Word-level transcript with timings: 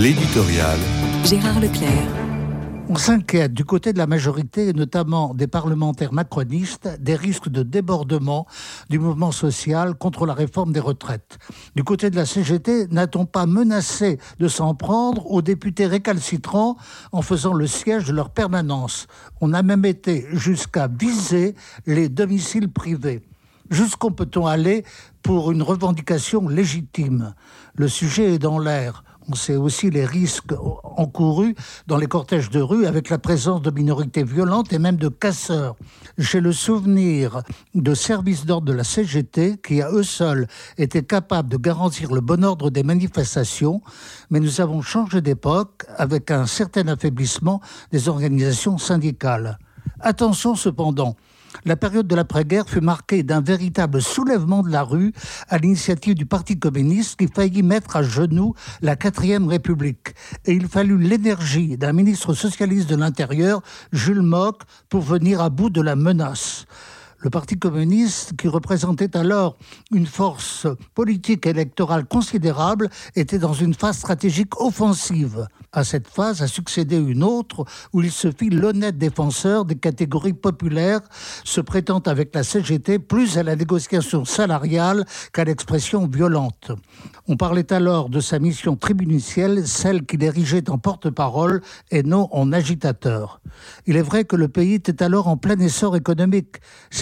L'éditorial. 0.00 0.78
Gérard 1.24 1.58
Leclerc. 1.58 1.90
On 2.88 2.94
s'inquiète 2.94 3.52
du 3.52 3.64
côté 3.64 3.92
de 3.92 3.98
la 3.98 4.06
majorité, 4.06 4.68
et 4.68 4.72
notamment 4.72 5.34
des 5.34 5.48
parlementaires 5.48 6.12
macronistes, 6.12 6.88
des 7.00 7.16
risques 7.16 7.48
de 7.48 7.64
débordement 7.64 8.46
du 8.90 9.00
mouvement 9.00 9.32
social 9.32 9.96
contre 9.96 10.24
la 10.24 10.34
réforme 10.34 10.72
des 10.72 10.78
retraites. 10.78 11.38
Du 11.74 11.82
côté 11.82 12.10
de 12.10 12.16
la 12.16 12.26
CGT, 12.26 12.86
n'a-t-on 12.92 13.26
pas 13.26 13.46
menacé 13.46 14.20
de 14.38 14.46
s'en 14.46 14.76
prendre 14.76 15.28
aux 15.32 15.42
députés 15.42 15.86
récalcitrants 15.86 16.76
en 17.10 17.22
faisant 17.22 17.52
le 17.52 17.66
siège 17.66 18.04
de 18.04 18.12
leur 18.12 18.30
permanence? 18.30 19.08
On 19.40 19.52
a 19.52 19.64
même 19.64 19.84
été 19.84 20.26
jusqu'à 20.30 20.86
viser 20.86 21.56
les 21.86 22.08
domiciles 22.08 22.70
privés. 22.70 23.22
Jusqu'où 23.68 24.12
peut-on 24.12 24.46
aller 24.46 24.84
pour 25.24 25.50
une 25.50 25.62
revendication 25.62 26.48
légitime? 26.48 27.34
Le 27.74 27.88
sujet 27.88 28.34
est 28.34 28.38
dans 28.38 28.60
l'air. 28.60 29.02
On 29.30 29.34
sait 29.34 29.56
aussi 29.56 29.90
les 29.90 30.06
risques 30.06 30.54
encourus 30.96 31.54
dans 31.86 31.98
les 31.98 32.06
cortèges 32.06 32.48
de 32.48 32.62
rue 32.62 32.86
avec 32.86 33.10
la 33.10 33.18
présence 33.18 33.60
de 33.60 33.70
minorités 33.70 34.24
violentes 34.24 34.72
et 34.72 34.78
même 34.78 34.96
de 34.96 35.08
casseurs. 35.08 35.76
J'ai 36.16 36.40
le 36.40 36.52
souvenir 36.52 37.42
de 37.74 37.92
services 37.92 38.46
d'ordre 38.46 38.68
de 38.68 38.72
la 38.72 38.84
CGT 38.84 39.58
qui, 39.58 39.82
à 39.82 39.90
eux 39.90 40.02
seuls, 40.02 40.46
étaient 40.78 41.02
capables 41.02 41.50
de 41.50 41.58
garantir 41.58 42.14
le 42.14 42.22
bon 42.22 42.42
ordre 42.42 42.70
des 42.70 42.82
manifestations, 42.82 43.82
mais 44.30 44.40
nous 44.40 44.62
avons 44.62 44.80
changé 44.80 45.20
d'époque 45.20 45.84
avec 45.98 46.30
un 46.30 46.46
certain 46.46 46.88
affaiblissement 46.88 47.60
des 47.92 48.08
organisations 48.08 48.78
syndicales. 48.78 49.58
Attention 50.00 50.54
cependant, 50.54 51.16
la 51.64 51.76
période 51.76 52.06
de 52.06 52.14
l'après-guerre 52.14 52.68
fut 52.68 52.80
marquée 52.80 53.22
d'un 53.22 53.40
véritable 53.40 54.02
soulèvement 54.02 54.62
de 54.62 54.70
la 54.70 54.82
rue 54.82 55.12
à 55.48 55.58
l'initiative 55.58 56.14
du 56.14 56.26
Parti 56.26 56.58
communiste 56.58 57.18
qui 57.18 57.28
faillit 57.28 57.62
mettre 57.62 57.96
à 57.96 58.02
genoux 58.02 58.54
la 58.82 58.96
quatrième 58.96 59.48
République. 59.48 60.14
Et 60.44 60.52
il 60.52 60.68
fallut 60.68 60.98
l'énergie 60.98 61.76
d'un 61.76 61.92
ministre 61.92 62.34
socialiste 62.34 62.88
de 62.88 62.96
l'Intérieur, 62.96 63.62
Jules 63.92 64.22
Mock, 64.22 64.62
pour 64.88 65.02
venir 65.02 65.40
à 65.40 65.50
bout 65.50 65.70
de 65.70 65.80
la 65.80 65.96
menace 65.96 66.66
le 67.20 67.30
Parti 67.30 67.58
communiste, 67.58 68.36
qui 68.36 68.48
représentait 68.48 69.16
alors 69.16 69.56
une 69.90 70.06
force 70.06 70.66
politique 70.94 71.46
électorale 71.46 72.06
considérable, 72.06 72.88
était 73.16 73.38
dans 73.38 73.52
une 73.52 73.74
phase 73.74 73.98
stratégique 73.98 74.60
offensive. 74.60 75.46
À 75.72 75.84
cette 75.84 76.08
phase 76.08 76.42
a 76.42 76.46
succédé 76.46 76.96
une 76.96 77.22
autre 77.22 77.64
où 77.92 78.02
il 78.02 78.10
se 78.10 78.30
fit 78.30 78.50
l'honnête 78.50 78.96
défenseur 78.96 79.64
des 79.64 79.74
catégories 79.74 80.32
populaires, 80.32 81.00
se 81.44 81.60
prêtant 81.60 81.98
avec 81.98 82.34
la 82.34 82.42
CGT 82.42 82.98
plus 82.98 83.36
à 83.36 83.42
la 83.42 83.56
négociation 83.56 84.24
salariale 84.24 85.04
qu'à 85.32 85.44
l'expression 85.44 86.06
violente. 86.06 86.70
On 87.26 87.36
parlait 87.36 87.70
alors 87.72 88.08
de 88.08 88.20
sa 88.20 88.38
mission 88.38 88.76
tribunicielle, 88.76 89.66
celle 89.66 90.06
qu'il 90.06 90.22
érigeait 90.22 90.70
en 90.70 90.78
porte-parole 90.78 91.60
et 91.90 92.02
non 92.02 92.28
en 92.32 92.52
agitateur. 92.52 93.40
Il 93.86 93.96
est 93.96 94.02
vrai 94.02 94.24
que 94.24 94.36
le 94.36 94.48
pays 94.48 94.74
était 94.74 95.02
alors 95.02 95.28
en 95.28 95.36
plein 95.36 95.58
essor 95.58 95.96
économique. 95.96 96.56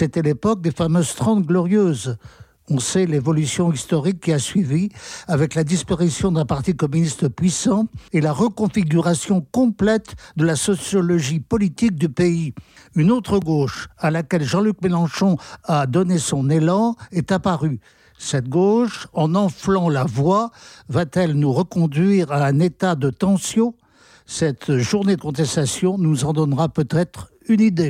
C'était 0.07 0.21
l'époque 0.21 0.61
des 0.61 0.71
fameuses 0.71 1.15
Trente 1.15 1.45
Glorieuses. 1.45 2.15
On 2.69 2.79
sait 2.79 3.05
l'évolution 3.05 3.73
historique 3.73 4.21
qui 4.21 4.31
a 4.31 4.39
suivi 4.39 4.87
avec 5.27 5.53
la 5.53 5.65
disparition 5.65 6.31
d'un 6.31 6.45
parti 6.45 6.73
communiste 6.77 7.27
puissant 7.27 7.87
et 8.13 8.21
la 8.21 8.31
reconfiguration 8.31 9.45
complète 9.51 10.15
de 10.37 10.45
la 10.45 10.55
sociologie 10.55 11.41
politique 11.41 11.95
du 11.95 12.07
pays. 12.07 12.53
Une 12.95 13.11
autre 13.11 13.39
gauche, 13.39 13.89
à 13.97 14.09
laquelle 14.09 14.45
Jean-Luc 14.45 14.81
Mélenchon 14.81 15.35
a 15.65 15.85
donné 15.87 16.19
son 16.19 16.49
élan, 16.49 16.95
est 17.11 17.33
apparue. 17.33 17.81
Cette 18.17 18.47
gauche, 18.47 19.09
en 19.11 19.35
enflant 19.35 19.89
la 19.89 20.05
voix, 20.05 20.51
va-t-elle 20.87 21.33
nous 21.33 21.51
reconduire 21.51 22.31
à 22.31 22.45
un 22.45 22.61
état 22.61 22.95
de 22.95 23.09
tension? 23.09 23.75
Cette 24.25 24.77
journée 24.77 25.17
de 25.17 25.21
contestation 25.21 25.97
nous 25.97 26.23
en 26.23 26.31
donnera 26.31 26.69
peut-être 26.69 27.29
une 27.49 27.59
idée. 27.59 27.85